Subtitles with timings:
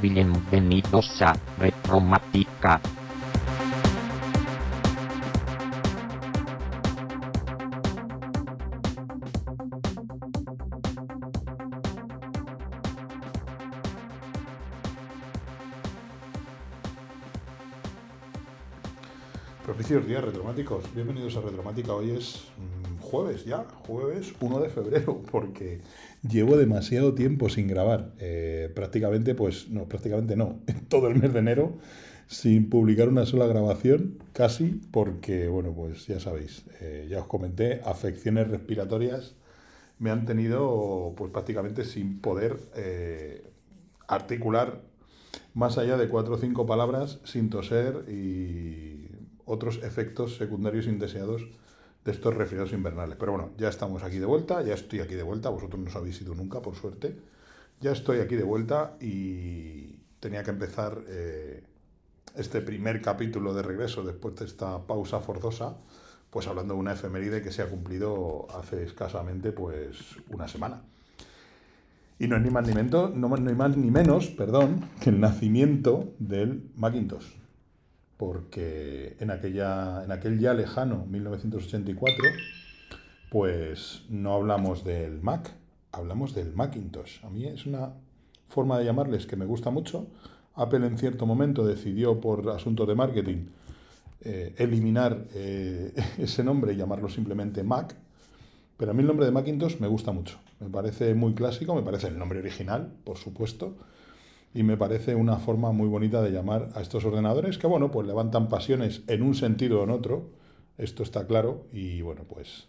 [0.00, 2.80] Bienvenidos a Retromática.
[19.64, 21.92] Propicios días retromáticos, bienvenidos a Retromática.
[21.92, 22.81] Hoy es mm,
[23.12, 25.82] jueves ya, jueves 1 de febrero, porque
[26.26, 28.12] llevo demasiado tiempo sin grabar.
[28.18, 31.78] Eh, prácticamente, pues no, prácticamente no, todo el mes de enero
[32.26, 37.82] sin publicar una sola grabación, casi, porque, bueno, pues ya sabéis, eh, ya os comenté,
[37.84, 39.34] afecciones respiratorias
[39.98, 43.44] me han tenido, pues prácticamente sin poder eh,
[44.08, 44.80] articular
[45.52, 49.06] más allá de cuatro o cinco palabras sin toser y
[49.44, 51.46] otros efectos secundarios indeseados
[52.04, 53.16] de estos resfriados invernales.
[53.18, 55.96] Pero bueno, ya estamos aquí de vuelta, ya estoy aquí de vuelta, vosotros no os
[55.96, 57.16] habéis ido nunca, por suerte.
[57.80, 61.64] Ya estoy aquí de vuelta y tenía que empezar eh,
[62.36, 65.76] este primer capítulo de regreso después de esta pausa forzosa,
[66.30, 69.98] pues hablando de una efeméride que se ha cumplido hace escasamente pues
[70.30, 70.82] una semana.
[72.18, 76.14] Y no es ni más ni menos, no, más ni menos, perdón, que el nacimiento
[76.20, 77.41] del Macintosh
[78.24, 82.24] porque en, aquella, en aquel ya lejano 1984,
[83.32, 85.52] pues no hablamos del Mac,
[85.90, 87.24] hablamos del Macintosh.
[87.24, 87.94] A mí es una
[88.48, 90.06] forma de llamarles que me gusta mucho.
[90.54, 93.46] Apple en cierto momento decidió por asuntos de marketing
[94.20, 97.96] eh, eliminar eh, ese nombre y llamarlo simplemente Mac,
[98.76, 100.38] pero a mí el nombre de Macintosh me gusta mucho.
[100.60, 103.74] Me parece muy clásico, me parece el nombre original, por supuesto,
[104.54, 108.06] y me parece una forma muy bonita de llamar a estos ordenadores que, bueno, pues
[108.06, 110.30] levantan pasiones en un sentido o en otro,
[110.78, 112.68] esto está claro, y bueno, pues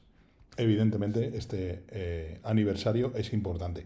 [0.57, 3.85] evidentemente este eh, aniversario es importante.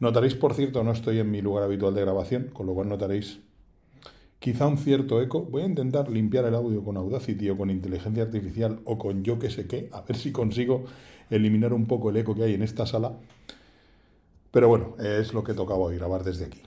[0.00, 3.40] Notaréis, por cierto, no estoy en mi lugar habitual de grabación, con lo cual notaréis
[4.38, 5.42] quizá un cierto eco.
[5.42, 9.38] Voy a intentar limpiar el audio con Audacity o con inteligencia artificial o con yo
[9.38, 10.84] que sé qué, a ver si consigo
[11.30, 13.16] eliminar un poco el eco que hay en esta sala.
[14.50, 16.60] Pero bueno, es lo que tocaba hoy, grabar desde aquí.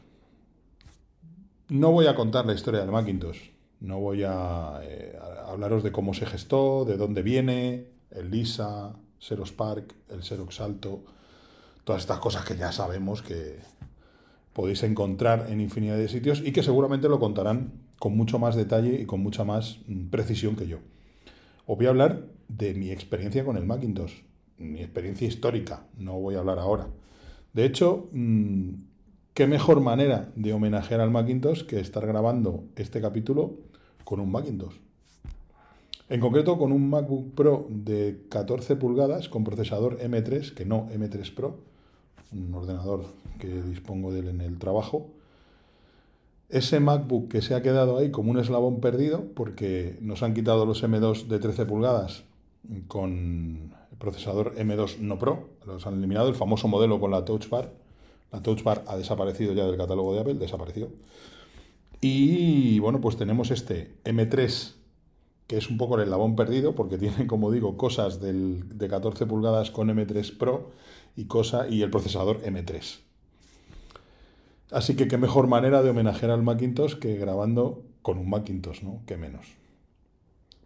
[1.69, 3.49] No voy a contar la historia del Macintosh,
[3.81, 5.17] no voy a, eh,
[5.47, 11.03] hablaros de cómo se gestó, de dónde viene, el Lisa, Xerox Park, el Xerox Alto,
[11.83, 13.59] todas estas cosas que ya sabemos que
[14.53, 19.01] podéis encontrar en infinidad de sitios y que seguramente lo contarán con mucho más detalle
[19.01, 20.77] y con mucha más mm, precisión que yo.
[21.65, 24.13] Os voy a hablar de mi experiencia con el Macintosh,
[24.57, 26.87] mi experiencia histórica, no voy a hablar ahora.
[27.51, 28.73] De hecho, mm,
[29.37, 33.53] qué mejor manera de homenajear al Macintosh que estar grabando este capítulo
[34.03, 34.73] con un Macintosh.
[36.09, 41.35] En concreto con un MacBook Pro de 14 pulgadas con procesador M3, que no M3
[41.35, 41.59] Pro,
[42.33, 43.05] un ordenador
[43.37, 45.11] que dispongo de él en el trabajo.
[46.49, 50.65] Ese MacBook que se ha quedado ahí como un eslabón perdido porque nos han quitado
[50.65, 52.23] los M2 de 13 pulgadas
[52.87, 57.47] con el procesador M2 no Pro, los han eliminado, el famoso modelo con la Touch
[57.49, 57.85] Bar
[58.31, 60.89] la Touch Bar ha desaparecido ya del catálogo de Apple, desapareció.
[62.01, 64.73] Y bueno, pues tenemos este M3,
[65.47, 69.25] que es un poco el eslabón perdido, porque tiene, como digo, cosas del, de 14
[69.25, 70.71] pulgadas con M3 Pro
[71.15, 72.99] y, cosa, y el procesador M3.
[74.71, 79.01] Así que qué mejor manera de homenajear al Macintosh que grabando con un Macintosh, ¿no?
[79.05, 79.47] Qué menos.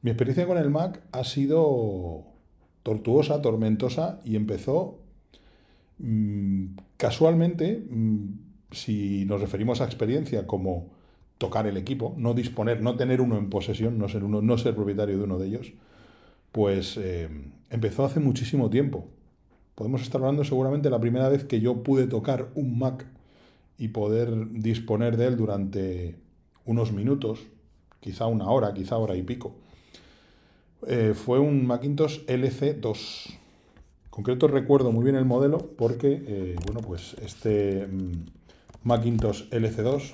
[0.01, 2.23] Mi experiencia con el Mac ha sido
[2.81, 5.00] tortuosa, tormentosa y empezó
[6.97, 8.25] casualmente, mm,
[8.72, 10.89] si nos referimos a experiencia como
[11.38, 14.75] tocar el equipo, no disponer, no tener uno en posesión, no ser, uno, no ser
[14.75, 15.73] propietario de uno de ellos,
[16.51, 17.29] pues eh,
[17.69, 19.07] empezó hace muchísimo tiempo.
[19.75, 23.06] Podemos estar hablando seguramente la primera vez que yo pude tocar un Mac
[23.78, 26.16] y poder disponer de él durante
[26.66, 27.47] unos minutos,
[28.00, 29.56] quizá una hora, quizá hora y pico.
[30.88, 33.41] Eh, fue un Macintosh LC2
[34.11, 38.11] concreto recuerdo muy bien el modelo porque, eh, bueno, pues este mm,
[38.84, 40.13] Macintosh LC2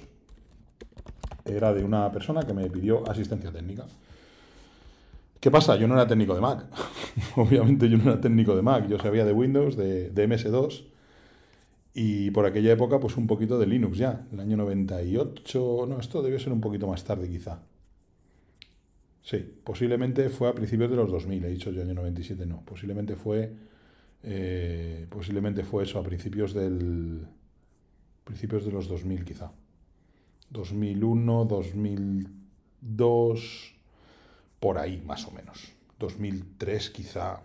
[1.44, 3.86] era de una persona que me pidió asistencia técnica.
[5.40, 5.76] ¿Qué pasa?
[5.76, 6.66] Yo no era técnico de Mac.
[7.36, 8.88] Obviamente yo no era técnico de Mac.
[8.88, 10.86] Yo sabía de Windows, de, de, MS2
[11.94, 14.28] y por aquella época pues un poquito de Linux ya.
[14.32, 17.60] El año 98, no, esto debió ser un poquito más tarde quizá.
[19.24, 22.62] Sí, posiblemente fue a principios de los 2000, he dicho yo año 97, no.
[22.64, 23.52] Posiblemente fue
[24.24, 27.28] eh, posiblemente fue eso, a principios del
[28.24, 29.52] principios de los 2000 quizá.
[30.50, 33.76] 2001, 2002,
[34.60, 35.74] por ahí más o menos.
[36.00, 37.42] 2003 quizá.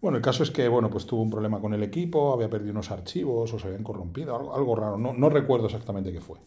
[0.00, 2.72] Bueno, el caso es que, bueno, pues tuvo un problema con el equipo, había perdido
[2.72, 6.38] unos archivos o se habían corrompido, algo, raro, no, no recuerdo exactamente qué fue.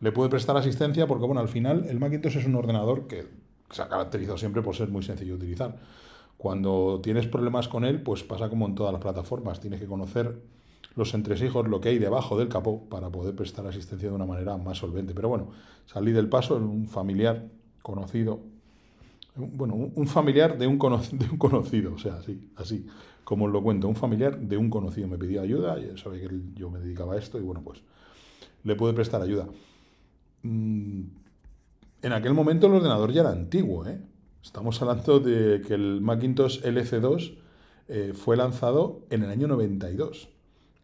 [0.00, 3.28] Le pude prestar asistencia porque, bueno, al final el Macintosh es un ordenador que
[3.70, 5.78] se ha caracterizado siempre por ser muy sencillo de utilizar.
[6.36, 10.40] Cuando tienes problemas con él, pues pasa como en todas las plataformas, tienes que conocer
[10.96, 14.56] los entresijos, lo que hay debajo del capó para poder prestar asistencia de una manera
[14.56, 15.14] más solvente.
[15.14, 15.48] Pero bueno,
[15.86, 17.48] salí del paso, un familiar
[17.82, 18.40] conocido,
[19.36, 22.86] bueno, un familiar de un, de un conocido, o sea, así, así,
[23.24, 26.70] como os lo cuento, un familiar de un conocido me pidió ayuda, sabe que yo
[26.70, 27.80] me dedicaba a esto y bueno, pues
[28.62, 29.48] le pude prestar ayuda.
[30.42, 31.02] Mm,
[32.02, 33.98] en aquel momento el ordenador ya era antiguo, ¿eh?
[34.44, 37.34] Estamos hablando de que el Macintosh LC2
[37.88, 40.28] eh, fue lanzado en el año 92.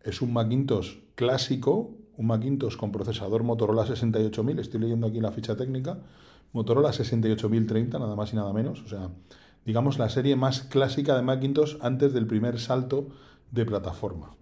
[0.02, 5.56] Es un Macintosh clásico, un Macintosh con procesador Motorola 68000, estoy leyendo aquí la ficha
[5.56, 5.98] técnica,
[6.54, 9.10] Motorola 68030, nada más y nada menos, o sea,
[9.66, 13.08] digamos la serie más clásica de Macintosh antes del primer salto
[13.50, 14.39] de plataforma.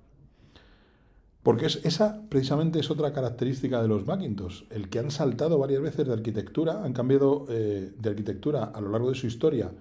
[1.49, 6.07] Porque esa precisamente es otra característica de los Macintosh, el que han saltado varias veces
[6.07, 9.73] de arquitectura, han cambiado eh, de arquitectura a lo largo de su historia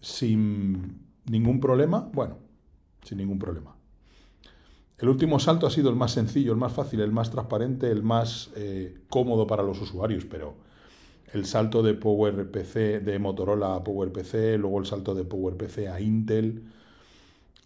[0.00, 2.38] sin ningún problema, bueno,
[3.04, 3.76] sin ningún problema.
[4.98, 8.02] El último salto ha sido el más sencillo, el más fácil, el más transparente, el
[8.02, 10.56] más eh, cómodo para los usuarios, pero
[11.32, 16.64] el salto de PowerPC, de Motorola a PowerPC, luego el salto de PowerPC a Intel.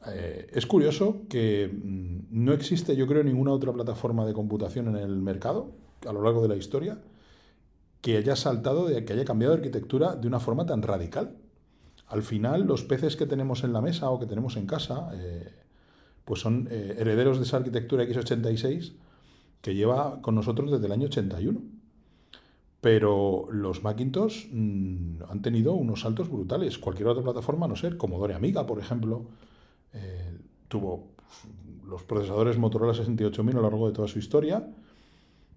[0.06, 4.96] Eh, es curioso que mm, no existe, yo creo, ninguna otra plataforma de computación en
[4.96, 5.72] el mercado
[6.06, 6.98] a lo largo de la historia
[8.00, 11.36] que haya saltado, de, que haya cambiado de arquitectura de una forma tan radical.
[12.06, 15.48] Al final, los peces que tenemos en la mesa o que tenemos en casa, eh,
[16.24, 18.94] pues son eh, herederos de esa arquitectura x86
[19.60, 21.60] que lleva con nosotros desde el año 81.
[22.80, 26.78] Pero los Macintosh mm, han tenido unos saltos brutales.
[26.78, 29.26] Cualquier otra plataforma, no sé, Commodore Amiga, por ejemplo,
[29.92, 30.38] eh,
[30.68, 31.08] tuvo
[31.86, 34.68] los procesadores Motorola 68000 a lo largo de toda su historia.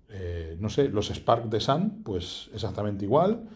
[0.09, 3.49] Eh, no sé, los Spark de Sun, pues exactamente igual.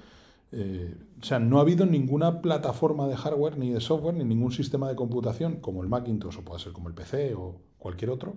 [0.51, 4.51] Eh, o sea, no ha habido ninguna plataforma de hardware ni de software ni ningún
[4.51, 8.35] sistema de computación como el Macintosh o puede ser como el PC o cualquier otro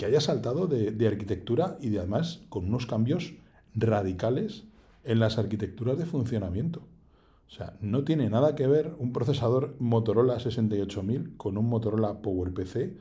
[0.00, 3.34] que haya saltado de, arquitectura y de, además con unos cambios
[3.74, 4.64] radicales
[5.04, 6.80] en las arquitecturas de funcionamiento.
[7.50, 12.96] O sea, no tiene nada que ver un procesador Motorola 68000 con un Motorola PowerPC,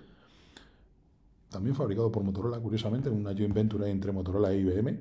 [1.50, 5.00] también fabricado por Motorola, curiosamente, una joint venture entre Motorola e IBM,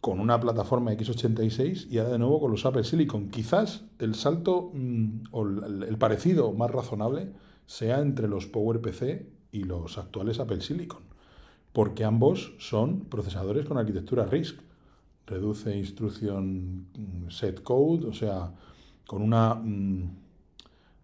[0.00, 3.30] con una plataforma x86 y ahora de nuevo con los Apple Silicon.
[3.30, 7.32] Quizás el salto mm, o el parecido más razonable
[7.66, 11.08] sea entre los PowerPC y los actuales Apple Silicon
[11.72, 14.58] porque ambos son procesadores con arquitectura RISC.
[15.28, 18.50] Reduce instrucción mm, set code, o sea,
[19.06, 20.10] con una, mm,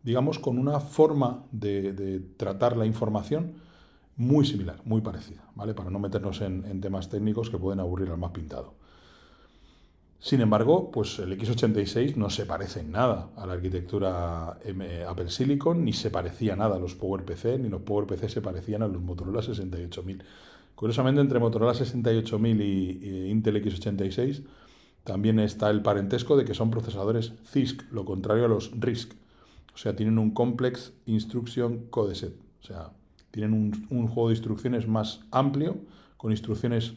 [0.02, 3.54] digamos, con una forma de, tratar la información
[4.16, 5.74] muy similar, muy parecida, ¿vale?
[5.74, 8.74] Para no meternos en, temas técnicos que pueden aburrir al más pintado.
[10.20, 14.58] Sin embargo, pues el x86 no se parece en nada a la arquitectura
[15.06, 18.88] Apple Silicon, ni se parecía nada a los PowerPC, ni los PowerPC se parecían a
[18.88, 20.24] los Motorola 68000.
[20.74, 24.44] Curiosamente, entre Motorola 68000 y, Intel x86
[25.04, 29.12] también está el parentesco de que son procesadores CISC, lo contrario a los RISC.
[29.74, 32.34] O sea, tienen un Complex Instruction Code Set.
[32.62, 32.92] O sea,
[33.30, 35.76] tienen un, un juego de instrucciones más amplio,
[36.16, 36.94] con instrucciones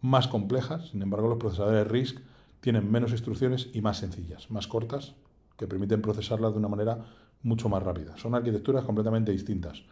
[0.00, 0.90] más complejas.
[0.90, 2.20] Sin embargo, los procesadores RISC
[2.60, 5.14] tienen menos instrucciones y más sencillas, más cortas,
[5.56, 7.04] que permiten procesarlas de una manera
[7.42, 8.16] mucho más rápida.
[8.16, 9.82] Son arquitecturas completamente distintas.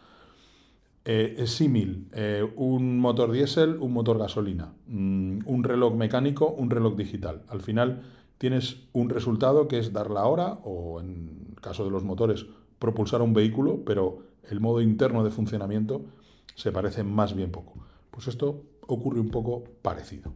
[1.09, 6.69] Eh, es símil, eh, un motor diésel, un motor gasolina, mm, un reloj mecánico, un
[6.69, 7.43] reloj digital.
[7.47, 8.03] Al final
[8.39, 12.47] tienes un resultado que es dar la hora o en caso de los motores
[12.81, 14.19] propulsar un vehículo, pero
[14.51, 16.07] el modo interno de funcionamiento
[16.57, 17.75] se parece más bien poco.
[18.11, 20.33] Pues esto ocurre un poco parecido.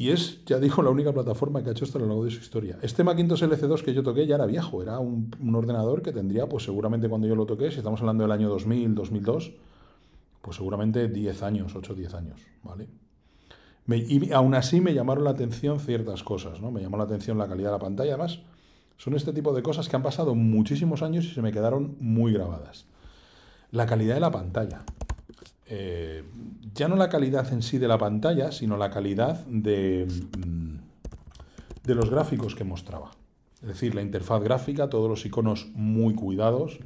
[0.00, 2.30] Y es, ya digo, la única plataforma que ha hecho esto a lo largo de
[2.30, 2.78] su historia.
[2.80, 6.64] Este Macintosh LC2 que yo toqué ya era viejo, era un, ordenador que tendría, pues
[6.64, 9.52] seguramente cuando yo lo toqué, si estamos hablando del año 2000, 2002,
[10.40, 12.88] pues seguramente 10 años, 8 o 10 años, ¿vale?
[13.88, 16.70] y aún así me llamaron la atención ciertas cosas, ¿no?
[16.70, 18.40] Me llamó la atención la calidad de la pantalla, además
[18.96, 22.32] son este tipo de cosas que han pasado muchísimos años y se me quedaron muy
[22.32, 22.86] grabadas.
[23.70, 24.82] La calidad de la pantalla.
[26.74, 30.06] Ya no la calidad en sí de la pantalla, sino la calidad de,
[30.38, 30.78] mm,
[31.84, 33.12] de los gráficos que mostraba.
[33.62, 36.80] Es decir, la interfaz gráfica, todos los iconos muy cuidados,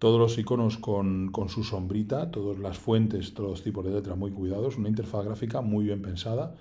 [0.00, 4.30] todos los iconos con, su sombrita, todas las fuentes, todos los tipos de letra muy
[4.30, 6.54] cuidados, una interfaz gráfica muy bien pensada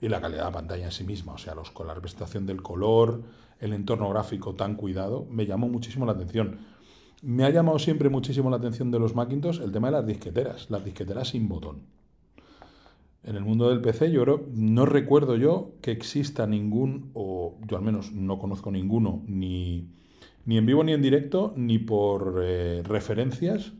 [0.00, 2.46] y la calidad de la pantalla en sí misma, o sea, los, con la representación
[2.46, 3.22] del color,
[3.58, 6.58] el entorno gráfico tan cuidado, me llamó muchísimo la atención.
[7.22, 10.70] Me ha llamado siempre muchísimo la atención de los Macintosh el tema de las disqueteras,
[10.70, 11.82] las disqueteras sin botón.
[13.24, 17.82] En el mundo del PC yo no recuerdo yo que exista ningún, o yo al
[17.82, 19.88] menos no conozco ninguno, ni,
[20.44, 23.72] ni en vivo ni en directo, ni por eh, referencias,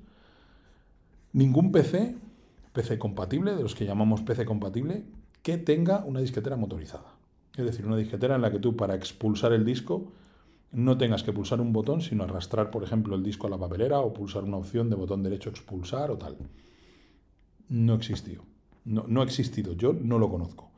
[1.32, 2.16] ningún PC,
[2.72, 5.04] PC compatible, de los que llamamos PC compatible,
[5.42, 7.14] que tenga una disquetera motorizada.
[7.56, 10.10] Es decir, una disquetera en la que tú para expulsar el disco
[10.72, 14.00] no tengas que pulsar un botón, sino arrastrar, por ejemplo, el disco a la papelera
[14.00, 16.36] o pulsar una opción de botón derecho expulsar o tal.
[17.68, 18.42] No existió.
[18.84, 19.72] No, no ha existido.
[19.72, 20.70] Yo no lo conozco.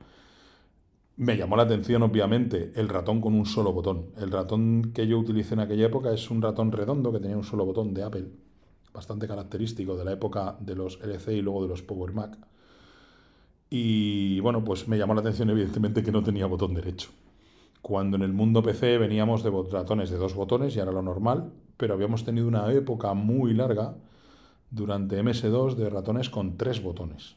[1.16, 4.10] Me llamó la atención, obviamente, el ratón con un solo botón.
[4.16, 7.42] El ratón que yo utilicé en aquella época es un ratón redondo que tenía un
[7.42, 8.28] solo botón de Apple,
[8.94, 12.38] bastante característico de la época de los LC y luego de los Power Mac.
[13.68, 17.10] Y bueno, pues me llamó la atención evidentemente que no tenía botón derecho.
[17.88, 21.50] Cuando en el mundo PC veníamos de ratones de dos botones y era lo normal,
[21.78, 23.94] pero habíamos tenido una época muy larga
[24.70, 27.36] durante MS2 de ratones con tres botones.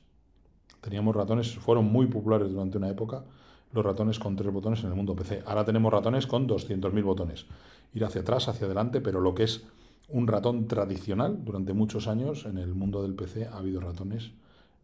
[0.81, 3.23] Teníamos ratones, fueron muy populares durante una época
[3.71, 5.41] los ratones con tres botones en el mundo PC.
[5.45, 7.45] Ahora tenemos ratones con 200.000 botones.
[7.93, 9.63] Ir hacia atrás, hacia adelante, pero lo que es
[10.09, 14.31] un ratón tradicional, durante muchos años en el mundo del PC ha habido ratones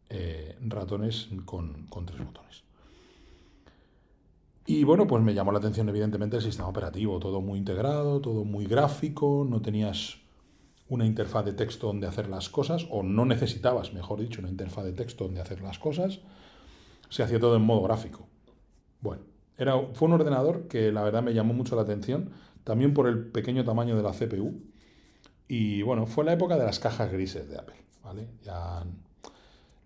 [0.09, 2.63] eh, ratones con, tres botones.
[4.69, 8.43] Y bueno, pues me llamó la atención evidentemente el sistema operativo, todo muy integrado, todo
[8.43, 10.17] muy gráfico, no tenías
[10.89, 14.83] una interfaz de texto donde hacer las cosas, o no necesitabas, mejor dicho, una interfaz
[14.83, 16.19] de texto donde hacer las cosas,
[17.07, 18.27] se hacía todo en modo gráfico.
[18.99, 19.23] Bueno,
[19.57, 22.31] era, fue un ordenador que la verdad me llamó mucho la atención,
[22.65, 24.63] también por el pequeño tamaño de la CPU,
[25.47, 28.27] y bueno, fue la época de las cajas grises de Apple, ¿vale?
[28.43, 28.83] Ya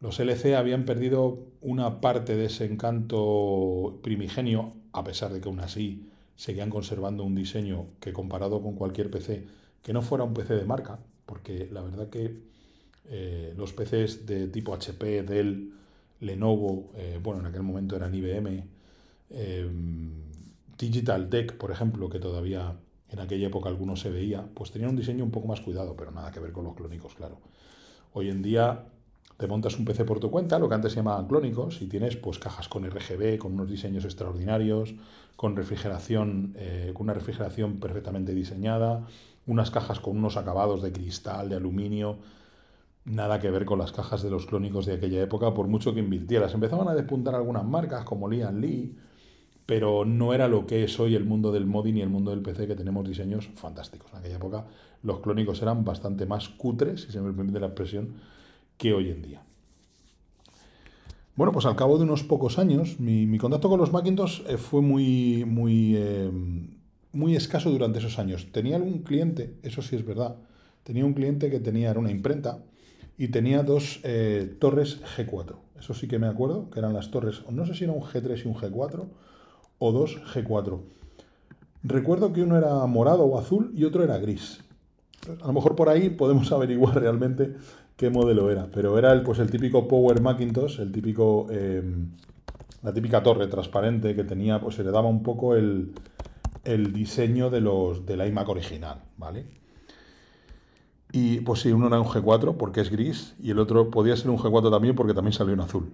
[0.01, 5.59] los LC habían perdido una parte de ese encanto primigenio, a pesar de que aún
[5.59, 9.45] así seguían conservando un diseño que comparado con cualquier PC,
[9.83, 12.35] que no fuera un PC de marca, porque la verdad que
[13.09, 15.71] eh, los PCs de tipo HP, Dell,
[16.19, 18.63] Lenovo, eh, bueno, en aquel momento eran IBM,
[19.29, 19.69] eh,
[20.79, 22.75] Digital Deck, por ejemplo, que todavía
[23.09, 26.09] en aquella época algunos se veía, pues tenían un diseño un poco más cuidado, pero
[26.09, 27.37] nada que ver con los clónicos, claro.
[28.13, 28.85] Hoy en día
[29.41, 32.15] te montas un PC por tu cuenta, lo que antes se llamaban clónicos, y tienes
[32.15, 34.93] pues cajas con RGB, con unos diseños extraordinarios,
[35.35, 39.07] con refrigeración, eh, con una refrigeración perfectamente diseñada,
[39.47, 42.19] unas cajas con unos acabados de cristal, de aluminio,
[43.03, 46.01] nada que ver con las cajas de los clónicos de aquella época, por mucho que
[46.01, 46.53] invirtieras.
[46.53, 48.95] Empezaban a despuntar algunas marcas como Lian Lee,
[49.65, 52.43] pero no era lo que es hoy el mundo del modding y el mundo del
[52.43, 54.11] PC, que tenemos diseños fantásticos.
[54.11, 54.67] En aquella época
[55.01, 58.13] los clónicos eran bastante más cutres, si se me permite la expresión,
[58.81, 59.43] que hoy en día.
[61.35, 64.81] Bueno, pues al cabo de unos pocos años, mi, contacto con los Macintosh eh, fue
[64.81, 66.31] muy, muy, eh,
[67.13, 68.47] muy escaso durante esos años.
[68.51, 70.35] Tenía algún cliente, eso sí es verdad,
[70.83, 72.63] tenía un cliente que tenía, era una imprenta,
[73.19, 75.57] y tenía dos eh, torres G4.
[75.79, 78.45] Eso sí que me acuerdo, que eran las torres, no sé si era un G3
[78.45, 79.05] y un G4,
[79.77, 80.79] o dos G4.
[81.83, 84.59] Recuerdo que uno era morado o azul y otro era gris.
[85.41, 87.55] A lo mejor por ahí podemos averiguar realmente
[87.95, 92.09] qué modelo era, pero era el, pues el típico Power Macintosh, el típico, em,
[92.81, 95.93] la típica torre transparente que tenía, pues se le daba un poco el,
[96.93, 99.45] diseño de los de la iMac original, ¿vale?
[101.11, 104.29] Y pues sí, uno era un G4 porque es gris y el otro podía ser
[104.29, 105.91] un G4 también porque también salió en azul.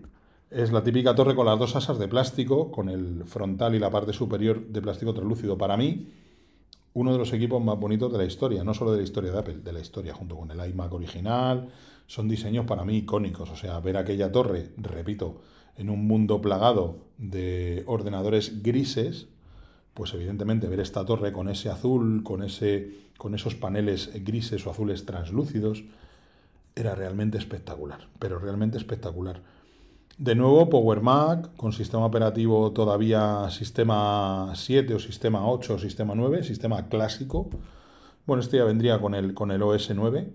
[0.49, 3.89] Es la típica torre con las dos asas de plástico, con el frontal y la
[3.89, 5.57] parte superior de plástico translúcido.
[5.57, 6.07] Para mí,
[6.97, 9.37] uno de los equipos más bonitos de la historia, no solo de la historia de
[9.37, 11.69] Apple, de la historia, junto con el iMac original,
[12.07, 13.51] son diseños para mí icónicos.
[13.51, 15.41] O sea, ver aquella torre, repito,
[15.75, 19.27] en un mundo plagado de ordenadores grises,
[19.93, 24.71] pues evidentemente ver esta torre con ese azul, con, ese, con esos paneles grises o
[24.71, 25.83] azules translúcidos,
[26.75, 29.43] era realmente espectacular, pero realmente espectacular.
[30.17, 36.15] De nuevo, Power Mac con sistema operativo todavía sistema 7 o sistema 8 o sistema
[36.15, 37.49] 9, sistema clásico.
[38.25, 40.33] Bueno, este ya vendría con el, con el OS 9,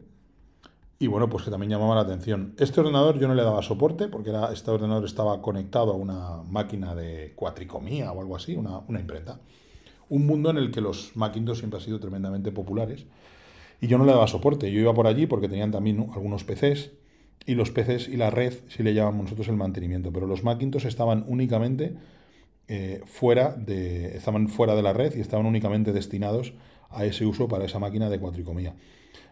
[1.03, 2.55] y bueno, pues que también llamaba la atención.
[2.59, 6.45] Este ordenador yo no le daba soporte porque era, este ordenador estaba conectado a una
[6.49, 9.41] máquina de cuatricomía o algo así, una, imprenta.
[10.09, 13.07] Un mundo en el que los Macintosh siempre han sido tremendamente populares.
[13.81, 14.71] Y yo no le daba soporte.
[14.71, 16.93] Yo iba por allí porque tenían también algunos PCs.
[17.45, 20.13] Y los PCs y la red sí le llamamos nosotros el mantenimiento.
[20.13, 21.97] Pero los Macintosh estaban únicamente
[22.69, 26.55] eh, fuera, de, estaban fuera de la red y estaban únicamente destinados
[26.91, 28.75] a ese uso para esa máquina de cuatricomía.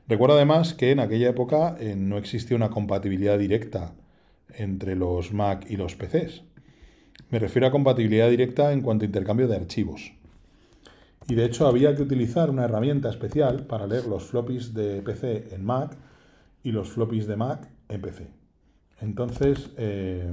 [0.09, 3.95] Recuerdo además que en aquella época eh, no existía una compatibilidad directa
[4.55, 6.43] entre los Mac y los PCs.
[7.31, 10.13] Me refiero a compatibilidad directa en cuanto a intercambio de archivos.
[11.29, 15.55] Y de hecho había que utilizar una herramienta especial para leer los floppies de PC
[15.55, 15.97] en Mac
[16.65, 18.29] y los floppies de Mac en PC.
[19.01, 20.31] Entonces, eh,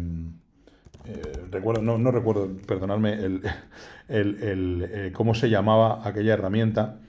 [1.06, 1.22] eh,
[1.52, 3.42] recuerdo, no, no, recuerdo, perdonadme, el,
[4.10, 7.00] el, cómo se llamaba aquella herramienta,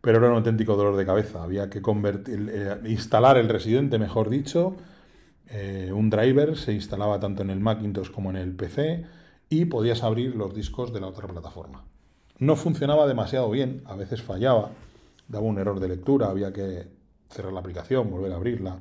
[0.00, 1.42] pero era un auténtico dolor de cabeza.
[1.42, 4.76] Había que convertir, instalar el residente, mejor dicho,
[5.92, 9.04] un driver se instalaba tanto en el Macintosh como en el PC
[9.48, 11.84] y podías abrir los discos de la otra plataforma.
[12.38, 14.70] No funcionaba demasiado bien, a veces fallaba,
[15.28, 16.88] daba un error de lectura, había que
[17.30, 18.78] cerrar la aplicación, volver a abrirla,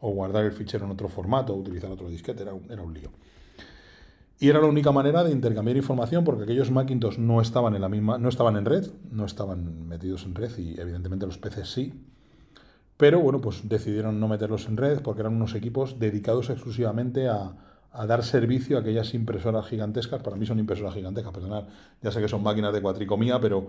[0.00, 2.94] o guardar el fichero en otro formato, o utilizar otro disquete, era un, era un
[2.94, 3.10] lío.
[4.38, 7.88] Y era la única manera de intercambiar información porque aquellos Macintosh no estaban en la
[7.88, 11.94] misma, no estaban en red, no estaban metidos en red y evidentemente los PCs sí.
[12.98, 17.54] Pero bueno, pues decidieron no meterlos en red porque eran unos equipos dedicados exclusivamente a,
[17.92, 20.22] a dar servicio a aquellas impresoras gigantescas.
[20.22, 21.64] Para mí son impresoras gigantescas, perdonad.
[22.02, 23.68] Ya sé que son máquinas de cuatricomía, pero,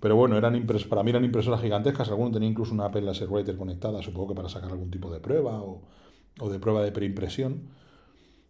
[0.00, 2.08] pero bueno, eran para mí eran impresoras gigantescas.
[2.08, 5.20] Alguno tenía incluso una Apple Laser Writer conectada, supongo que para sacar algún tipo de
[5.20, 5.82] prueba o,
[6.40, 7.68] o de prueba de preimpresión.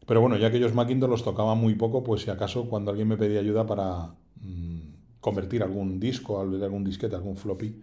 [0.06, 3.16] Pero bueno, ya aquellos Macintosh los tocaba muy poco, pues si acaso cuando alguien me
[3.16, 4.80] pedía ayuda para mmm,
[5.20, 7.82] convertir algún disco, algún disquete, algún floppy,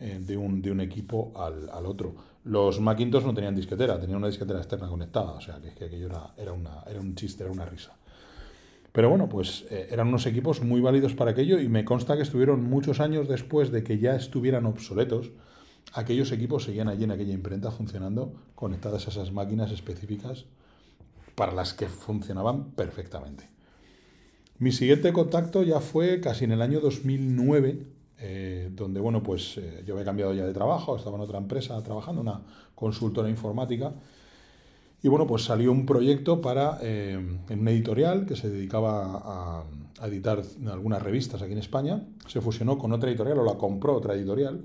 [0.00, 2.14] eh, de, un, de, un, equipo al, al, otro.
[2.44, 6.06] Los Macintosh no tenían disquetera, tenían una disquetera externa conectada, o sea que, que aquello
[6.06, 7.96] era, era, una, era un chiste, era una risa.
[8.94, 12.22] Pero bueno, pues eh, eran unos equipos muy válidos para aquello y me consta que
[12.22, 15.32] estuvieron muchos años después de que ya estuvieran obsoletos,
[15.94, 20.44] aquellos equipos seguían allí en aquella imprenta funcionando, conectadas a esas máquinas específicas
[21.34, 23.50] para las que funcionaban perfectamente.
[24.60, 27.86] Mi siguiente contacto ya fue casi en el año 2009,
[28.20, 31.82] eh, donde, bueno, pues eh, yo había cambiado ya de trabajo, estaba en otra empresa
[31.82, 32.42] trabajando, una
[32.76, 33.92] consultora informática,
[35.04, 37.12] y bueno, pues salió un proyecto para, eh,
[37.50, 39.64] en una editorial que se dedicaba a,
[40.06, 44.14] editar algunas revistas aquí en España, se fusionó con otra editorial o la compró otra
[44.14, 44.64] editorial,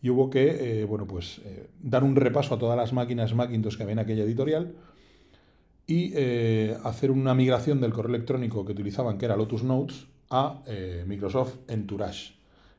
[0.00, 1.42] y hubo que, bueno, pues
[1.80, 4.74] dar un repaso a todas las máquinas Macintosh que había en aquella editorial,
[5.86, 6.14] y
[6.84, 10.62] hacer una migración del correo electrónico que utilizaban, que era Lotus Notes, a
[11.06, 12.34] Microsoft Entourage.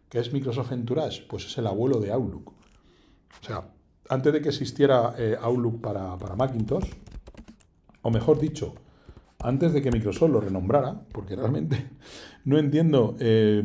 [0.10, 1.24] ¿Qué es Microsoft Entourage?
[1.30, 2.50] Pues es el abuelo de Outlook.
[2.50, 3.64] O sea,
[4.10, 6.90] antes de que existiera eh, Outlook para, para, Macintosh,
[8.02, 8.76] o mejor dicho,
[9.40, 11.90] antes de que Microsoft lo renombrara, porque realmente
[12.46, 13.64] no entiendo eh,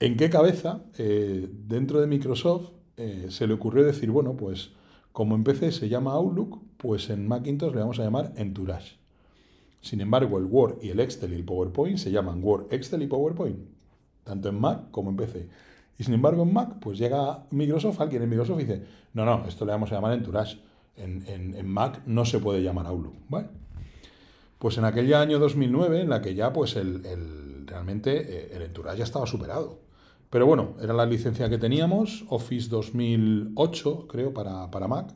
[0.00, 2.70] en qué cabeza eh, dentro de Microsoft
[3.28, 4.70] se le ocurrió decir, bueno, pues
[5.10, 8.98] como en PC se llama Outlook, pues en Macintosh le vamos a llamar Entourage.
[9.80, 13.08] Sin embargo, el Word y el Excel y el PowerPoint se llaman Word, Excel y
[13.08, 13.74] PowerPoint
[14.24, 15.48] tanto en Mac como en PC.
[15.98, 19.64] Y sin embargo en Mac, pues llega Microsoft, alguien en Microsoft dice, no, no, esto
[19.64, 20.58] le vamos a llamar Entourage.
[20.96, 23.14] En, en, en Mac no se puede llamar Outlook.
[23.28, 23.48] Bueno,
[24.58, 28.62] pues en aquel año 2009, en la que ya pues el, el realmente eh, el
[28.62, 29.78] Entourage ya estaba superado.
[30.30, 35.14] Pero bueno, era la licencia que teníamos, Office 2008, creo, para, para Mac.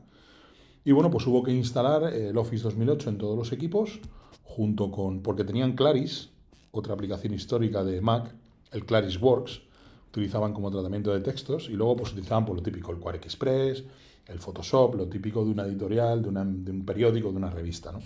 [0.85, 4.01] Y bueno, pues hubo que instalar el Office 2008 en todos los equipos,
[4.45, 6.31] junto con, porque tenían Claris,
[6.71, 8.33] otra aplicación histórica de Mac,
[8.71, 9.63] el Claris Works,
[10.11, 13.85] utilizaban como tratamiento de textos y luego pues utilizaban por lo típico el Quark Express,
[14.27, 17.93] el Photoshop, lo típico de una editorial, de, una, de un periódico, de una revista,
[17.93, 18.01] ¿no?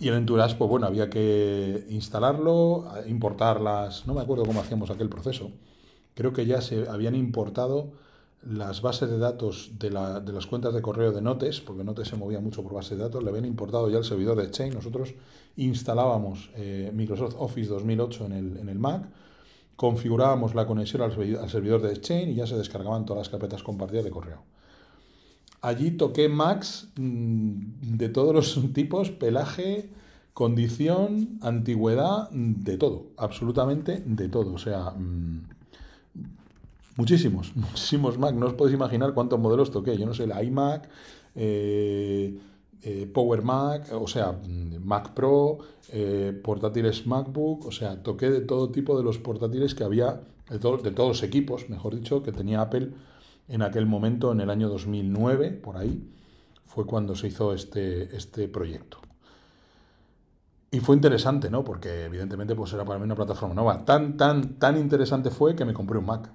[0.00, 5.08] Y el Entourage, pues bueno, había que instalarlo, importarlas, no me acuerdo cómo hacíamos aquel
[5.08, 5.52] proceso,
[6.14, 7.92] creo que ya se habían importado
[8.42, 12.08] las bases de datos de, la, de, las cuentas de correo de Notes, porque Notes
[12.08, 14.74] se movía mucho por base de datos, le habían importado ya el servidor de Exchange,
[14.74, 15.14] nosotros
[15.56, 19.08] instalábamos eh, Microsoft Office 2008 en el, en el Mac,
[19.76, 24.04] configurábamos la conexión al servidor de Exchange y ya se descargaban todas las carpetas compartidas
[24.04, 24.42] de correo.
[25.62, 29.88] Allí toqué Macs mm, de todos los tipos, pelaje,
[30.34, 34.54] condición, antigüedad, de todo, absolutamente de todo.
[34.54, 35.42] O sea, mm,
[36.96, 38.34] muchísimos, muchísimos Mac.
[38.34, 39.96] No os podéis imaginar cuántos modelos toqué.
[39.96, 40.88] Yo no sé, el iMac,
[41.36, 42.38] eh,
[42.82, 44.36] eh, Power Mac, o sea,
[44.80, 45.58] Mac Pro,
[45.90, 50.58] eh, portátiles MacBook, o sea, toqué de todo tipo de los portátiles que había, de,
[50.58, 52.90] de, todos los equipos, mejor dicho, que tenía Apple
[53.48, 56.08] en aquel momento, en el año 2009, por ahí,
[56.66, 58.98] fue cuando se hizo este, este proyecto.
[60.70, 61.62] Y fue interesante, ¿no?
[61.62, 63.84] Porque evidentemente pues era para mí una plataforma nueva.
[63.84, 66.30] Tan, tan, tan interesante fue que me compré un Mac.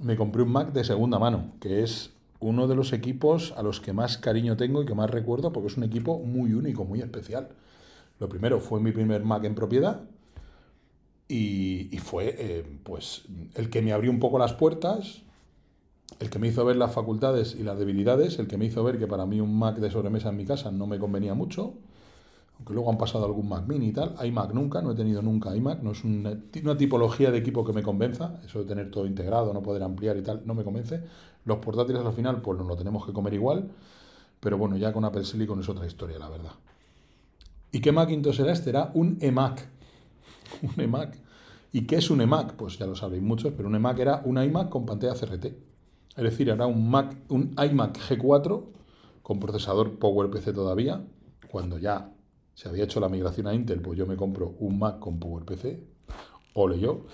[0.00, 3.80] Me compré un Mac de segunda mano, que es uno de los equipos a los
[3.80, 7.00] que más cariño tengo y que más recuerdo porque es un equipo muy único, muy
[7.00, 7.48] especial.
[8.18, 10.02] Lo primero fue mi primer Mac en propiedad
[11.28, 13.22] y, fue eh, pues
[13.54, 15.22] el que me abrió un poco las puertas,
[16.20, 18.98] el que me hizo ver las facultades y las debilidades, el que me hizo ver
[18.98, 21.74] que para mí un Mac de sobremesa en mi casa no me convenía mucho,
[22.56, 25.54] aunque luego han pasado algún Mac Mini y tal, iMac nunca, no he tenido nunca
[25.54, 29.06] iMac, no es una, una, tipología de equipo que me convenza, eso de tener todo
[29.06, 31.02] integrado, no poder ampliar y tal, no me convence.
[31.44, 33.70] Los portátiles al final, pues nos lo tenemos que comer igual,
[34.40, 36.52] pero bueno, ya con Apple Silicon es otra historia, la verdad.
[37.72, 38.70] ¿Y qué Macintosh era este?
[38.70, 39.68] Era un eMac.
[40.62, 41.18] Un eMac.
[41.72, 42.52] ¿Y qué es un eMac?
[42.52, 45.46] Pues ya lo sabéis muchos, pero un eMac era un iMac con pantalla CRT.
[46.16, 48.62] Es decir, era un, Mac, un iMac G4
[49.22, 51.04] con procesador PowerPC todavía,
[51.50, 52.12] cuando ya
[52.54, 55.80] se había hecho la migración a Intel, pues yo me compro un Mac con PowerPC,
[56.54, 57.06] ole yo,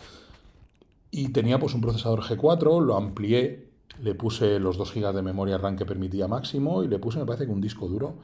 [1.10, 3.70] y tenía pues un procesador G4, lo amplié,
[4.02, 7.26] le puse los 2 GB de memoria RAM que permitía máximo y le puse, me
[7.26, 8.16] parece que un disco duro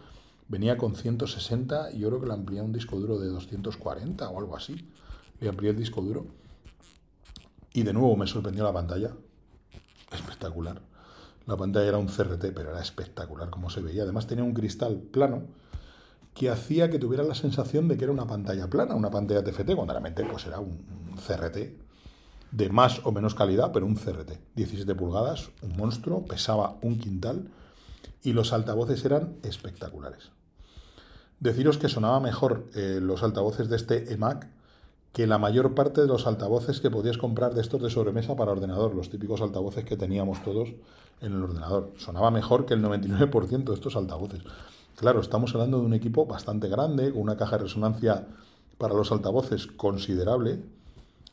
[0.49, 4.39] venía con 160 y yo creo que le amplié un disco duro de 240 o
[4.39, 4.89] algo así.
[5.41, 6.27] Le amplié el disco duro.
[7.73, 9.15] Y de nuevo me sorprendió la pantalla.
[10.13, 10.81] Espectacular.
[11.47, 14.05] La pantalla era un CRT, pero era espectacular como se veía.
[14.05, 15.43] Además tenía un cristal plano
[16.37, 19.75] que hacía que tuviera la sensación de que era una pantalla plana, una pantalla TFT,
[19.75, 20.85] cuando realmente pues era un,
[21.17, 21.57] CRT
[22.53, 24.39] de más o menos calidad, pero un CRT.
[24.55, 27.49] 17 pulgadas, un monstruo, pesaba un quintal
[28.23, 30.31] y los altavoces eran espectaculares.
[31.41, 34.47] Deciros que sonaba mejor eh, los altavoces de este eMac
[35.13, 38.53] que la mayor parte de los altavoces que podías comprar de estos de sobremesa para
[38.53, 40.69] ordenador, los típicos altavoces que teníamos todos
[41.23, 41.93] en el ordenador.
[41.97, 44.43] Sonaba mejor que el 99% de estos altavoces.
[44.97, 48.27] Claro, estamos hablando de un equipo bastante grande, con una caja de resonancia
[48.79, 50.63] para los altavoces considerable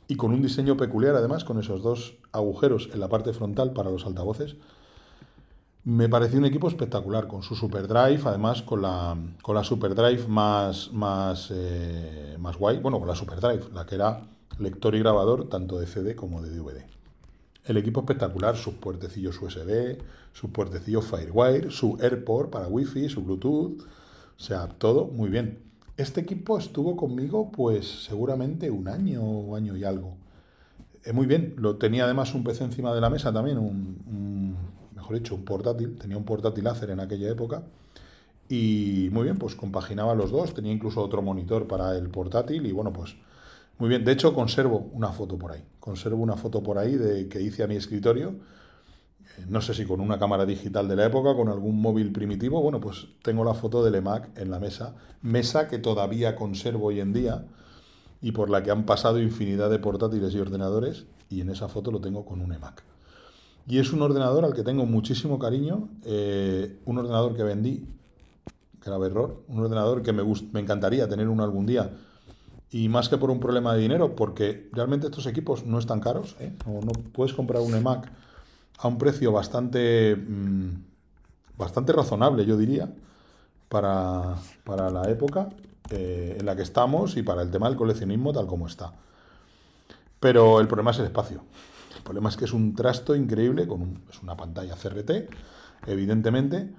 [0.10, 3.90] y con un diseño peculiar además, con esos dos agujeros en la parte frontal para
[3.90, 4.58] los altavoces.
[5.86, 10.92] Me pareció un equipo espectacular, con su SuperDrive, además con la, con la SuperDrive más,
[10.92, 14.28] más, eh, más guay, bueno, con la SuperDrive, la que era
[14.60, 16.84] lector y grabador tanto de CD como de DVD.
[17.66, 19.98] El equipo espectacular, sus puertecillos USB,
[20.34, 23.82] sus puertecillos Firewire, su AirPort para Wi-Fi, su Bluetooth,
[24.38, 25.60] o sea, todo muy bien.
[25.96, 30.18] Este equipo estuvo conmigo pues seguramente un año o año y algo.
[31.06, 34.56] Eh, muy bien, lo tenía además un PC encima de la mesa también, un,
[34.96, 37.64] mejor dicho, un portátil, tenía un portátil láser en aquella época.
[38.50, 42.72] Y muy bien, pues compaginaba los dos, tenía incluso otro monitor para el portátil y
[42.74, 43.16] bueno, pues
[43.78, 45.64] muy bien, de hecho conservo una foto por ahí.
[45.80, 48.36] Conservo una foto por ahí de que hice a mi escritorio.
[49.38, 52.62] Eh, no sé si con una cámara digital de la época, con algún móvil primitivo.
[52.62, 54.96] Bueno, pues tengo la foto del EMAC en la mesa.
[55.22, 57.46] Mesa que todavía conservo hoy en día
[58.22, 61.06] y por la que han pasado infinidad de portátiles y ordenadores.
[61.30, 62.84] Y en esa foto lo tengo con un EMAC.
[63.68, 65.90] Y es un ordenador al que tengo muchísimo cariño.
[66.06, 67.88] Eh, un ordenador que vendí,
[68.86, 69.42] grave error.
[69.48, 71.92] Un ordenador que me, me encantaría tener uno algún día
[72.74, 76.36] y más que por un problema de dinero, porque realmente estos equipos no están caros,
[76.40, 76.54] ¿eh?
[76.66, 78.12] no, puedes comprar un eMac
[78.80, 80.70] a un precio bastante, mm,
[81.56, 82.92] bastante razonable, yo diría,
[83.70, 85.50] para, la época
[85.92, 88.92] eh, en la que estamos y para el tema del coleccionismo tal como está.
[90.20, 91.44] Pero el problema es el espacio.
[91.96, 95.30] El problema es que es un trasto increíble, con es una pantalla CRT,
[95.86, 96.74] evidentemente,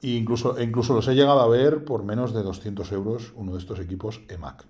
[0.00, 3.52] e incluso, e incluso los he llegado a ver por menos de 200 euros uno
[3.52, 4.64] de estos equipos eMac.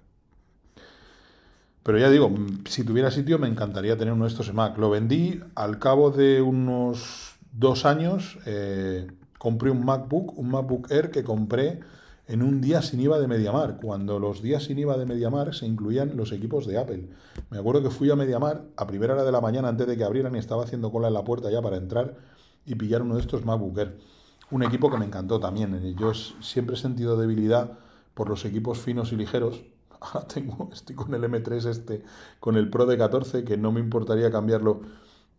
[1.85, 2.35] Pero ya digo,
[2.67, 4.79] si tuviera sitio me encantaría tener uno de estos Mac.
[4.79, 8.39] Lo vendí al cabo de unos dos años.
[8.47, 9.07] Eh,
[9.39, 11.81] compré un MacBook, un MacBook Air que compré
[12.27, 15.67] en un día sin IVA de Mediamar, cuando los días sin IVA de Mediamar se
[15.67, 17.07] incluían los equipos de Apple.
[17.51, 20.05] Me acuerdo que fui a Mediamar a primera hora de la mañana antes de que
[20.05, 22.15] abrieran y estaba haciendo cola en la puerta ya para entrar
[22.65, 23.99] y pillar uno de estos MacBook Air.
[24.51, 25.95] Un equipo que me encantó también.
[25.99, 27.73] Yo siempre he sentido debilidad
[28.15, 29.63] por los equipos finos y ligeros,
[30.01, 32.03] ahora tengo, estoy con el M3 este,
[32.41, 34.83] con el Pro de 14, que no me importaría cambiarlo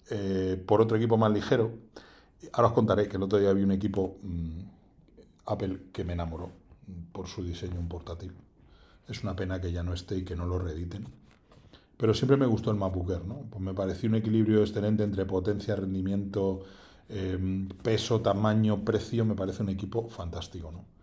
[0.10, 1.72] eh, por otro equipo más ligero.
[2.54, 4.60] Ahora os contaré que el otro día vi un equipo mm,
[5.48, 6.52] Apple que me enamoró
[7.12, 8.34] por su diseño un portátil.
[9.08, 11.08] Es una pena que ya no esté y que no lo reediten.
[11.98, 13.46] Pero siempre me gustó el MacBook Air, ¿no?
[13.50, 16.64] Pues me pareció un equilibrio excelente entre potencia, rendimiento,
[17.10, 19.26] eh, peso, tamaño, precio.
[19.26, 20.95] Me parece un equipo fantástico, ¿no?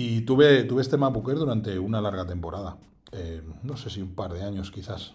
[0.00, 2.76] Y tuve, tuve este MacBook Air durante una larga temporada.
[3.10, 5.14] Eh, no sé si un par de años quizás.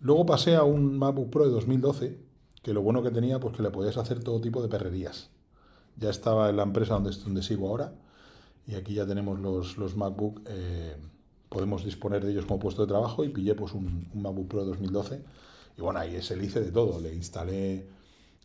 [0.00, 2.18] Luego pasé a un MacBook Pro de 2012,
[2.62, 5.28] que lo bueno que tenía, pues que le podías hacer todo tipo de perrerías.
[5.96, 7.92] Ya estaba en la empresa donde, donde sigo ahora,
[8.66, 10.96] y aquí ya tenemos los, los MacBook, eh,
[11.50, 14.68] podemos disponer de ellos como puesto de trabajo, y pillé pues un, MacBook Pro de
[14.68, 15.22] 2012.
[15.76, 16.98] Y bueno, ahí se le hice de todo.
[16.98, 17.86] Le instalé,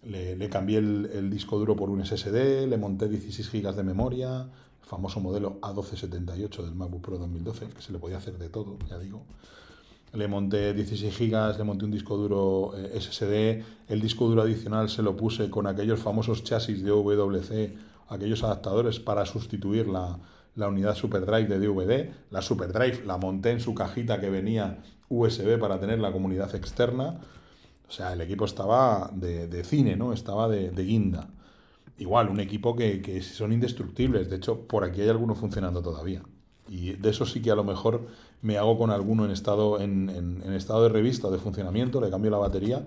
[0.03, 4.47] le, cambié el, el, disco duro por un SSD, le monté 16 GB de memoria,
[4.81, 8.99] famoso modelo A1278 del MacBook Pro 2012, que se le podía hacer de todo, ya
[8.99, 9.23] digo.
[10.13, 14.89] Le monté 16 GB, le monté un disco duro eh, SSD, el disco duro adicional
[14.89, 17.75] se lo puse con aquellos famosos chasis de OWC,
[18.09, 20.19] aquellos adaptadores para sustituir la,
[20.55, 22.11] la unidad SuperDrive de DVD.
[22.31, 24.79] La SuperDrive la monté en su cajita que venía
[25.09, 27.19] USB para tener la comunidad externa.
[27.87, 30.13] O sea, el equipo estaba de, cine, ¿no?
[30.13, 31.29] Estaba de, guinda.
[31.97, 34.29] Igual, un equipo que, que, son indestructibles.
[34.29, 36.23] De hecho, por aquí hay algunos funcionando todavía.
[36.67, 38.07] Y de eso sí que a lo mejor
[38.41, 42.31] me hago con alguno en estado, en, en, estado de revista de funcionamiento, le cambio
[42.31, 42.85] la batería,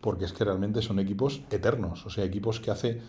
[0.00, 2.04] porque es que realmente son equipos eternos.
[2.04, 3.00] O sea, equipos que hace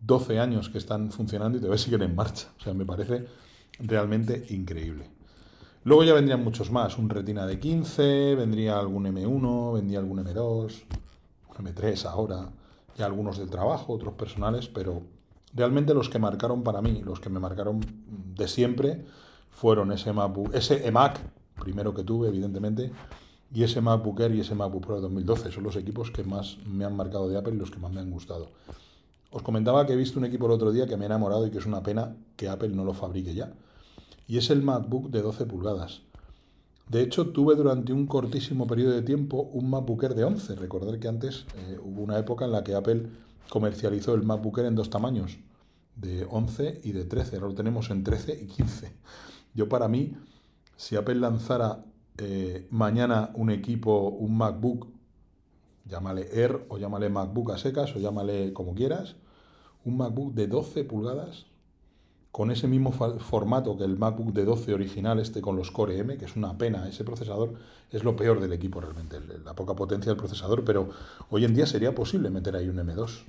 [0.00, 2.48] 12 años que están funcionando y todavía siguen en marcha.
[2.58, 3.26] O sea, me parece
[3.78, 5.10] realmente increíble.
[5.84, 10.84] Luego ya vendrían muchos más, un Retina de 15, vendría algún M1, vendría algún M2,
[11.58, 12.52] un M3 ahora,
[12.96, 15.02] ya algunos del trabajo, otros personales, pero
[15.52, 19.04] realmente los que marcaron para mí, los que me marcaron de siempre,
[19.50, 20.52] fueron ese MacBook,
[21.60, 22.92] primero que tuve, evidentemente,
[23.52, 25.50] y ese MacBook Air y ese MacBook Pro de 2012.
[25.50, 28.00] Son los equipos que más me han marcado de Apple y los que más me
[28.00, 28.52] han gustado.
[29.32, 31.50] Os comentaba que he visto un equipo el otro día que me ha enamorado y
[31.50, 33.52] que es una pena que Apple no lo fabrique ya
[34.32, 36.00] y es el MacBook de 12 pulgadas.
[36.88, 40.54] De hecho, tuve durante un cortísimo periodo de tiempo un MacBook de 11.
[40.54, 43.10] Recordar que antes eh, hubo una época en la que Apple
[43.50, 45.36] comercializó el MacBook en dos tamaños,
[45.96, 47.36] de 11 y de 13.
[47.36, 48.90] Ahora lo tenemos en 13 y 15.
[49.52, 50.16] Yo para mí,
[50.76, 51.84] si Apple lanzara
[52.16, 54.86] eh, mañana un equipo, un MacBook,
[55.84, 59.16] llámale Air o llámale MacBook a secas o llámale como quieras,
[59.84, 61.51] un MacBook de 12 pulgadas,
[62.32, 66.16] con ese mismo formato que el MacBook de 12 original, este con los Core M,
[66.16, 67.52] que es una pena, ese procesador
[67.90, 70.88] es lo peor del equipo realmente, la poca potencia del procesador, pero
[71.28, 73.24] hoy en día sería posible meter ahí un M2,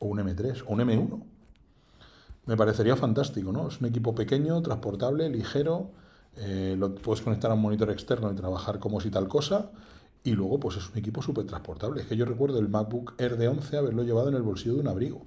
[0.00, 1.22] o un M3, o un M1.
[2.46, 3.68] Me parecería fantástico, ¿no?
[3.68, 5.92] Es un equipo pequeño, transportable, ligero,
[6.36, 9.70] eh, lo puedes conectar a un monitor externo y trabajar como si tal cosa,
[10.24, 12.02] y luego pues es un equipo súper transportable.
[12.02, 14.80] Es que yo recuerdo el MacBook Air de 11 haberlo llevado en el bolsillo de
[14.80, 15.24] un abrigo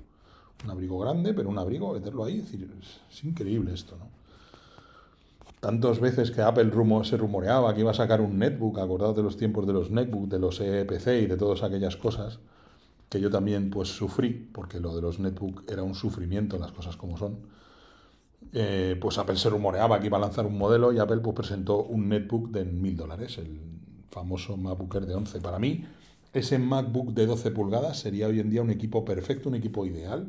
[0.63, 4.17] un abrigo grande, pero un abrigo, meterlo ahí, es, es increíble esto, ¿no?
[5.60, 6.72] Tantas veces que Apple
[7.04, 10.30] se rumoreaba que iba a sacar un netbook, acordados de los tiempos de los netbook,
[10.30, 12.39] de los EPC y de todas aquellas cosas,
[13.10, 16.96] que yo también pues sufrí, porque lo de los netbook era un sufrimiento, las cosas
[16.96, 17.39] como son.
[18.54, 21.84] Eh, pues Apple se rumoreaba que iba a lanzar un modelo y Apple pues presentó
[21.84, 23.60] un netbook de mil dólares, el
[24.12, 25.41] famoso MacBook Air de 11.
[25.41, 25.86] Para mí,
[26.34, 30.28] ese MacBook de 12 pulgadas sería hoy en día un equipo perfecto, un equipo ideal,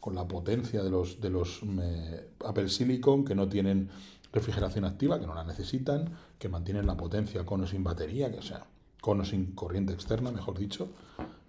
[0.00, 3.88] con la potencia de los, de los eh, Apple Silicon, que no tienen
[4.32, 8.42] refrigeración activa, que no la necesitan, que mantienen la potencia con o sin batería, que
[8.42, 8.66] sea,
[9.00, 10.88] con o sin corriente externa, mejor dicho.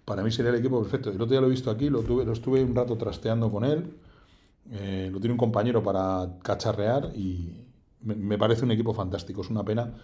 [0.04, 1.10] Para mí sería el equipo perfecto.
[1.10, 3.64] El otro día lo he visto aquí, lo, tuve, lo estuve un rato trasteando con
[3.64, 3.96] él,
[4.72, 7.66] eh, lo tiene un compañero para cacharrear y
[8.02, 9.42] me, me, parece un equipo fantástico.
[9.42, 9.94] Es una pena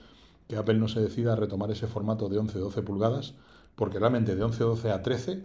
[0.48, 3.34] que Apple no se decida a retomar ese formato de 11-12 pulgadas,
[3.74, 5.42] porque realmente de 11-12 a 13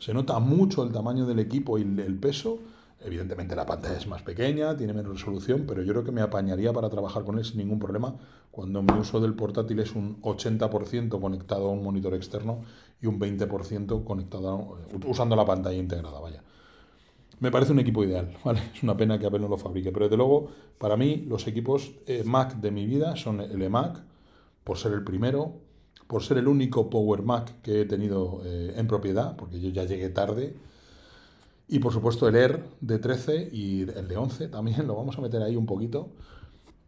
[0.00, 2.58] se nota mucho el tamaño del equipo y el peso.
[3.02, 6.72] Evidentemente la pantalla es más pequeña, tiene menos resolución, pero yo creo que me apañaría
[6.72, 8.14] para trabajar con él sin ningún problema
[8.50, 12.62] cuando mi uso del portátil es un 80% conectado a un monitor externo
[13.00, 16.42] y un 20% conectado usando la pantalla integrada, vaya.
[17.38, 18.60] Me parece un equipo ideal, ¿vale?
[18.74, 21.92] Es una pena que Apple no lo fabrique, pero desde luego, para mí, los equipos
[22.06, 24.02] eh, Mac de mi vida son el iMac,
[24.64, 25.54] por ser el primero,
[26.10, 29.84] por ser el único Power Mac que he tenido eh, en propiedad, porque yo ya
[29.84, 30.56] llegué tarde.
[31.68, 35.20] Y por supuesto el Air de 13 y el de 11 también lo vamos a
[35.20, 36.08] meter ahí un poquito.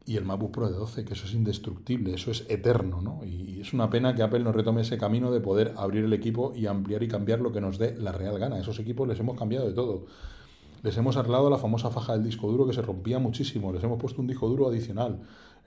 [0.04, 3.24] Y el MacBook Pro de 12, que eso es indestructible, eso es eterno, ¿no?
[3.24, 6.52] Y es una pena que Apple no retome ese camino de poder abrir el equipo
[6.56, 8.58] y ampliar y cambiar lo que nos dé la real gana.
[8.58, 10.06] esos equipos les hemos cambiado de todo.
[10.82, 13.72] Les hemos arreglado la famosa faja del disco duro que se rompía muchísimo.
[13.72, 15.20] Les hemos puesto un disco duro adicional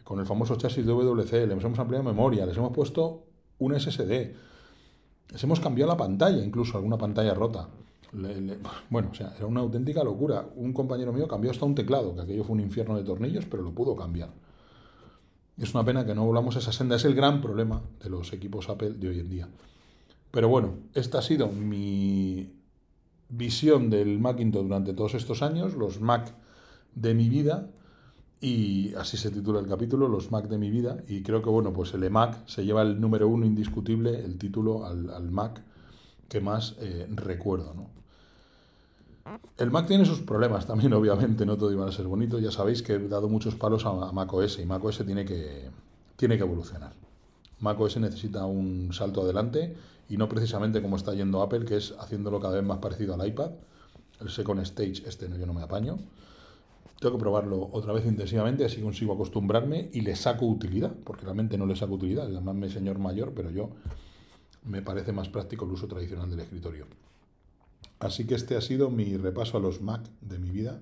[0.03, 1.47] con el famoso chasis de WC.
[1.47, 2.45] Les hemos ampliado memoria.
[2.45, 3.23] Les hemos puesto
[3.59, 4.33] un SSD.
[5.41, 7.67] Hemos cambiado la pantalla, incluso alguna pantalla rota.
[8.89, 10.45] bueno, o sea, era una auténtica locura.
[10.55, 13.63] Un compañero mío cambió hasta un teclado, que aquello fue un infierno de tornillos, pero
[13.63, 14.29] lo pudo cambiar.
[15.57, 16.97] Es una pena que no volvamos a esa senda.
[16.97, 19.47] Es el gran problema de los equipos Apple de hoy en día.
[20.31, 22.51] Pero bueno, esta ha sido mi
[23.29, 26.33] visión del Macintosh durante todos estos años, los Mac
[26.93, 27.69] de mi vida.
[28.41, 30.97] Y así se titula el capítulo, Los Mac de mi vida.
[31.07, 34.85] Y creo que, bueno, pues el eMac se lleva el número uno indiscutible, el título
[34.85, 35.63] al, Mac
[36.27, 37.95] que más eh, recuerdo, ¿no?
[39.57, 42.39] El Mac tiene sus problemas también, obviamente, no todo iba a ser bonito.
[42.39, 45.69] Ya sabéis que he dado muchos palos a, Mac OS y Mac OS tiene que,
[46.15, 46.93] tiene que evolucionar.
[47.59, 49.75] Mac OS necesita un salto adelante
[50.09, 53.27] y no precisamente como está yendo Apple, que es haciéndolo cada vez más parecido al
[53.27, 53.51] iPad.
[54.21, 55.97] El Second Stage, este no, yo no me apaño.
[56.99, 61.58] Tengo que probarlo otra vez intensivamente, así consigo acostumbrarme y le saco utilidad, porque realmente
[61.58, 63.71] no le saco utilidad, llamadme señor mayor, pero yo
[64.63, 66.88] me parece más práctico el uso tradicional del escritorio.
[67.99, 70.79] Así que este ha sido mi repaso a los Mac de mi vida.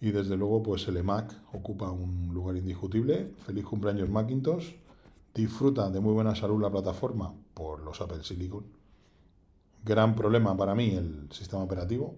[0.00, 3.32] Y desde luego, pues el EMAC ocupa un lugar indiscutible.
[3.46, 4.72] Feliz cumpleaños Macintosh.
[5.34, 8.64] Disfruta de muy buena salud la plataforma por los Apple Silicon.
[9.84, 12.14] Gran problema para mí el sistema operativo.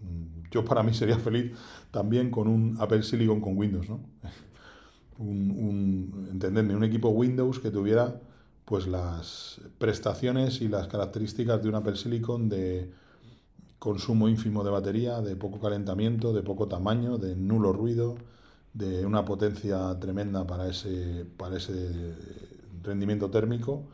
[0.00, 1.52] Mm, yo para mí sería feliz
[1.90, 4.00] también con un Apple Silicon con Windows, ¿no?
[5.18, 8.20] Un, entendedme, un equipo Windows que tuviera
[8.64, 12.92] pues las prestaciones y las características de un Apple Silicon de
[13.80, 18.16] consumo ínfimo de batería, de poco calentamiento, de poco tamaño, de nulo ruido,
[18.74, 22.14] de una potencia tremenda para ese, para ese
[22.82, 23.84] rendimiento térmico,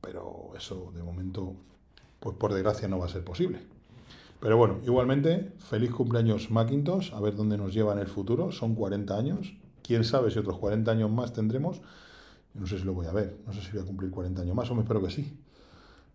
[0.00, 1.54] pero eso de momento,
[2.20, 3.60] pues por desgracia no va a ser posible.
[4.42, 8.74] Pero bueno, igualmente, feliz cumpleaños Macintosh, a ver dónde nos lleva en el futuro, son
[8.74, 11.80] 40 años, quién sabe si otros 40 años más tendremos,
[12.54, 14.56] no sé si lo voy a ver, no sé si voy a cumplir 40 años
[14.56, 15.38] más, o me espero que sí,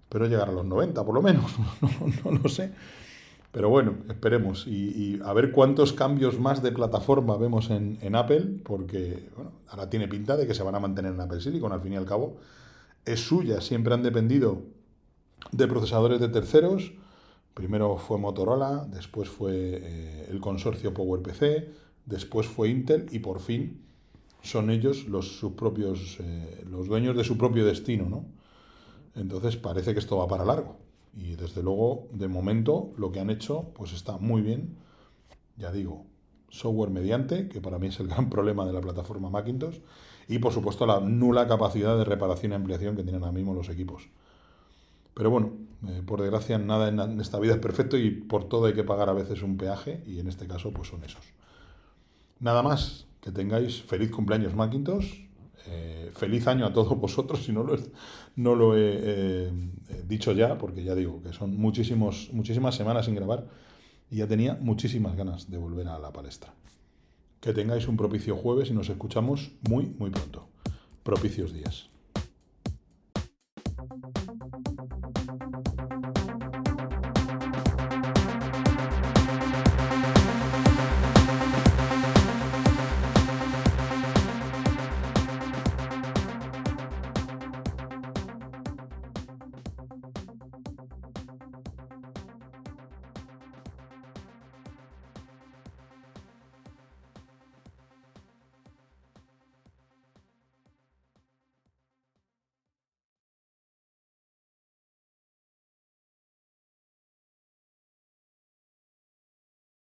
[0.04, 1.46] espero llegar a los 90 por lo menos,
[1.82, 2.74] no, no, lo sé.
[3.54, 8.60] Pero bueno, esperemos y, a ver cuántos cambios más de plataforma vemos en, en, Apple,
[8.66, 11.80] porque bueno, ahora tiene pinta de que se van a mantener en Apple Silicon, al
[11.80, 12.40] fin y al cabo.
[13.06, 14.64] Es suya, siempre han dependido
[15.54, 16.92] de procesadores de terceros.
[17.58, 21.68] Primero fue Motorola, después fue eh, el consorcio PowerPC,
[22.06, 23.82] después fue Intel y por fin
[24.44, 28.08] son ellos los, sus propios, eh, los dueños de su propio destino.
[28.08, 28.26] ¿no?
[29.16, 30.78] Entonces parece que esto va para largo.
[31.16, 34.78] Y desde luego, de momento, lo que han hecho, pues está muy bien.
[35.58, 36.06] Ya digo,
[36.50, 39.80] software mediante, que para mí es el gran problema de la plataforma Macintosh.
[40.28, 43.70] Y por supuesto, la nula capacidad de reparación y ampliación que tienen ahora mismo los
[43.70, 44.10] equipos.
[45.18, 45.54] Pero bueno,
[45.88, 49.10] eh, por desgracia, nada en esta vida es perfecto y por todo hay que pagar
[49.10, 51.26] a veces un peaje, y en este caso, pues son esos.
[52.40, 55.28] Nada más, que tengáis feliz cumpleaños Macintosh
[55.70, 59.52] eh, feliz año a todos vosotros, si no lo, he eh,
[60.06, 63.48] dicho ya, porque ya digo que son muchísimos, muchísimas semanas sin grabar
[64.12, 66.54] y ya tenía muchísimas ganas de volver a la palestra.
[67.42, 70.48] Que tengáis un propicio jueves y nos escuchamos muy, muy pronto.
[71.04, 71.90] Propicios días.